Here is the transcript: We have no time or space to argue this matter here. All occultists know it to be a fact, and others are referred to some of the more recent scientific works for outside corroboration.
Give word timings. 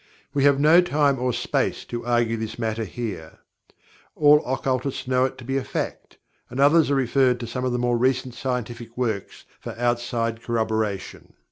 We 0.33 0.45
have 0.45 0.59
no 0.59 0.81
time 0.81 1.19
or 1.19 1.31
space 1.31 1.85
to 1.85 2.03
argue 2.07 2.35
this 2.35 2.57
matter 2.57 2.85
here. 2.85 3.37
All 4.15 4.41
occultists 4.51 5.07
know 5.07 5.25
it 5.25 5.37
to 5.37 5.43
be 5.45 5.57
a 5.57 5.63
fact, 5.63 6.17
and 6.49 6.59
others 6.59 6.89
are 6.89 6.95
referred 6.95 7.39
to 7.41 7.45
some 7.45 7.65
of 7.65 7.71
the 7.71 7.77
more 7.77 7.99
recent 7.99 8.33
scientific 8.33 8.97
works 8.97 9.45
for 9.59 9.77
outside 9.77 10.41
corroboration. 10.41 11.33